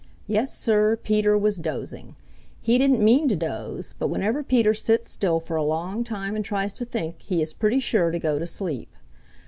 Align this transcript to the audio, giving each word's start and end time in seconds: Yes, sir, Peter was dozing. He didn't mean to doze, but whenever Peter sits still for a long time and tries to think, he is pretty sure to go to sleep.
Yes, 0.25 0.57
sir, 0.57 0.97
Peter 0.97 1.37
was 1.37 1.59
dozing. 1.59 2.15
He 2.59 2.79
didn't 2.79 3.05
mean 3.05 3.27
to 3.27 3.35
doze, 3.35 3.93
but 3.99 4.07
whenever 4.07 4.41
Peter 4.41 4.73
sits 4.73 5.11
still 5.11 5.39
for 5.39 5.55
a 5.57 5.63
long 5.63 6.03
time 6.03 6.35
and 6.35 6.43
tries 6.43 6.73
to 6.73 6.85
think, 6.85 7.21
he 7.21 7.39
is 7.39 7.53
pretty 7.53 7.79
sure 7.79 8.09
to 8.09 8.17
go 8.17 8.39
to 8.39 8.47
sleep. 8.47 8.89